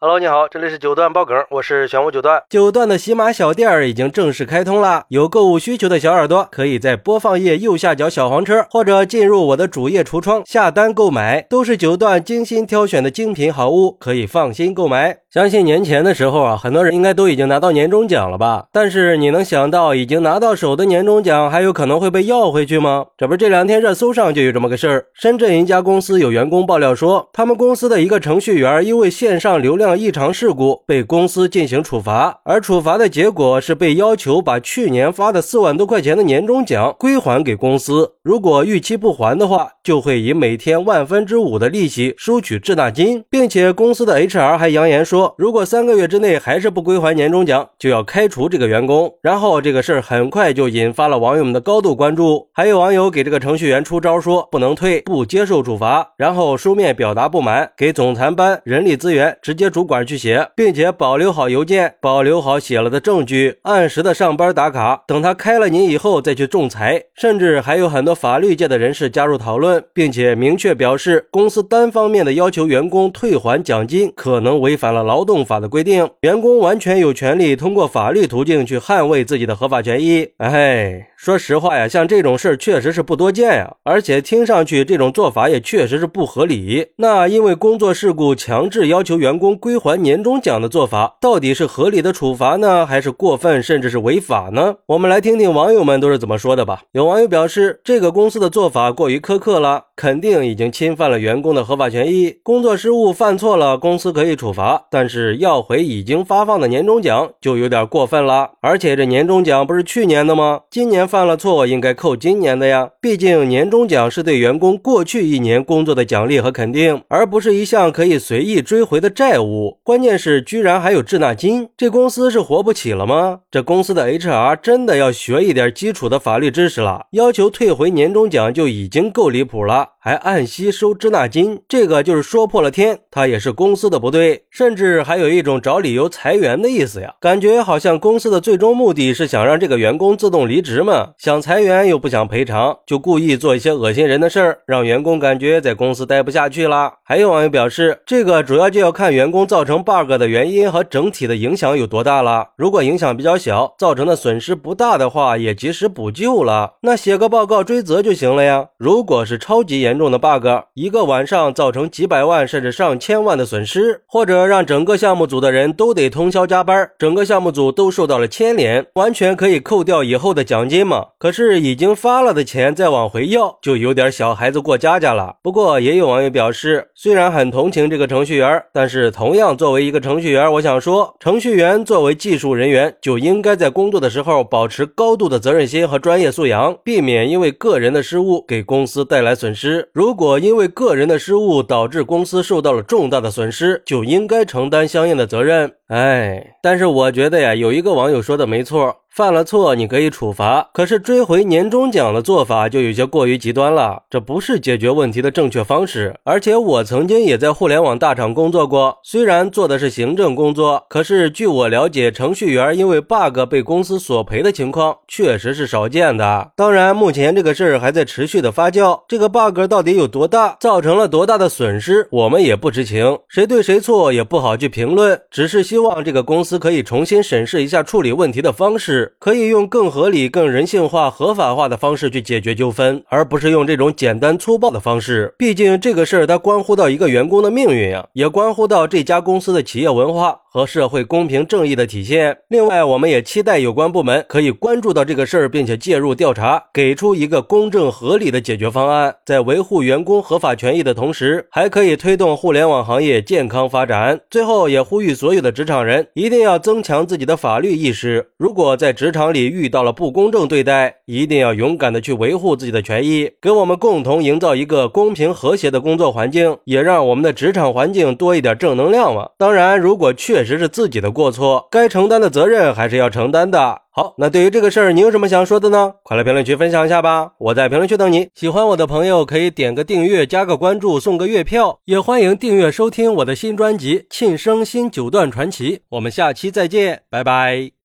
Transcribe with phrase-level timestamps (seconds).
[0.00, 2.40] Hello，你好，这里是九段爆梗，我是玄武九段。
[2.48, 15.18] 九段的喜马小店已经正式开通了，有购物需求的小耳朵可以在播放页右下角小黄车，或者进入我的主页橱窗下单购买，都是九段精心挑选的精品好物，可以放心购买。
[15.28, 18.66] 相信年前的时候啊，很多人应该都已经拿到年终奖了吧？
[18.72, 23.06] 但是你能想到已经拿到手的年终奖还有可能会被要回去吗？
[23.16, 38.14] 这不这两天热搜上就有这么个事儿，深圳一家公司有员工爆料说，他们公司的一个程序员因为线上流量异常事故被公司进行处罚，而处罚的结果是被要求把去年发的四万多块钱的年终奖归还给公司。
[38.28, 49.10] 如果逾期不还的话，就会以每天万分之五的利息收取滞纳金，并且公司的 HR 还扬言说，如果三个月之内还是不归还年终奖，就要开除这个员工。
[49.22, 67.02] 然后这个事儿很快就引发了网友们的高度关注，还有网友给这个程序员出招，说不能退，不接受处罚，然后书面表达不满，给总裁班人力资源直接主管去写，并且保留好邮件，保留好写了的证据，按时的上班打卡，等他开了你以后再去仲裁。
[67.14, 80.26] 甚至还有很多法律界的人士加入讨论，并且明确表示，公司单方面的要求员工退还奖金，可能违反了劳动法的规定，员工完全有权利通过法律途径去捍卫自己的合法权益。
[80.38, 86.88] 哎，说实话呀，像这种事儿确实是不多见呀，而且听上去这种做法也确实是不合理。
[86.96, 94.74] 那因为工作事故强制要求员工归还年终奖的做法，到底是合理的处罚呢，还是过分甚至是违法呢？
[94.86, 96.82] 我们来听听网友们都是怎么说的吧。
[96.92, 102.36] 有网友表示，这个公司的做法过于苛刻了，肯定已经侵犯了员工的合法权益。
[102.44, 108.52] 工作失误犯错了，公司可以处罚，但是要回已经发放的年终奖就有点过分了。
[108.60, 110.60] 而且这年终奖不是去年的吗？
[110.70, 112.88] 今年犯了错，应该扣今年的呀。
[113.00, 119.78] 毕竟年终奖是对员工过去一年工作的奖励和肯定，而不是一项可以随意追回的债务。
[119.82, 123.40] 关键是居然还有滞纳金，这公司是活不起了吗？
[123.50, 127.06] 这公司的 HR 真的要学一点基础的法律知识了。
[127.10, 132.98] 要求退回年终奖就已经够离谱了，还按息收滞纳金，这个就是说破了天。
[133.10, 137.14] 他也是公司的不对，甚至还有一种找理由裁员的意思呀。
[137.20, 146.92] 感觉好像公司的最终目的是想让这个员工自动离职嘛，想裁员又不想赔偿，就故意做一些恶心人的事儿，让员工感觉在公司待不下去了。
[147.04, 152.48] 还有网友表示，这个主要就要看员工造成 bug 的原因和整体的影响有多大了。
[152.56, 158.66] 如果影响比较小，造成的损失不大的话，也及时补救了，那写个报告追责就行了呀。
[158.78, 171.06] 如果是超级严重的 bug，一个晚上造成几百万甚至上千万的损失，或者让整个项目组的人都得通宵加班，整个项目组都受到了牵连，完全可以扣掉以后的奖金嘛。
[171.18, 175.36] 可是已经发了的钱再往回要，就有点小孩子过家家了。
[175.42, 189.67] 不过也有网友表示，虽然很同情这个程序员，但是同样作为一个程序员，我想说，程序员作为技术人员，就应该在工作的时候保持高度的责任心和专业素养，避免因为个人的失误给公司带来损失。
[189.92, 195.72] 如果因为个人的失误导致公司受到了重大的损失，就应该承担相应的责任。
[195.88, 198.94] 哎，但是我觉得呀，有一个网友说的没错。
[199.18, 206.14] 犯了错你可以处罚，可是追回年终奖的做法就有些过于极端了，这不是解决问题的正确方式。
[206.22, 216.52] 而且我曾经也在互联网大厂工作过，虽然做的是行政工作，可是据我了解，程序员因为 bug 被公司索赔的情况确实是少见的。
[216.54, 225.20] 当然，目前这个事儿还在持续的发酵，这个 bug 到底有多大，造成了多大的损失，我们也不知情，谁对谁错也不好去评论。
[225.28, 229.07] 只是希望这个公司可以重新审视一下处理问题的方式。
[229.18, 235.34] 可以用更合理、更人性化、合法化的方式去解决纠纷，而不是用这种简单粗暴的方式。
[235.38, 242.36] 毕竟这个事儿它关乎到一个员工的命运呀，也关乎到这家公司的企业文化和社会公平正义的体现。
[242.48, 249.14] 另外，我们也期待有关部门可以关注到这个事儿，并且介入调查，给出一个公正合理的解决方案。
[249.24, 254.20] 在维护员工合法权益的同时，还可以推动互联网行业健康发展。
[254.30, 258.28] 最后，也呼吁所有的职场人一定要增强自己的法律意识。
[258.36, 269.28] 如果在职场里遇到了不公正对待，一定要勇敢的去维护自己的权益，给我们共同营造一个公平和谐的工作环境，也让我们的职场环境多一点正能量嘛。
[269.36, 273.82] 当然，如果确确实是自己的过错，该承担的责任还是要承担的。
[273.90, 275.94] 好，那对于这个事儿，你有什么想说的呢？
[276.04, 277.32] 快来评论区分享一下吧！
[277.38, 278.28] 我在评论区等你。
[278.36, 285.76] 喜欢我的朋友可以点个订阅，加个关注，送个月票，也欢迎订阅收听我的新专辑《庆生新九段传奇》。
[285.88, 287.77] 我们下期再见，拜拜。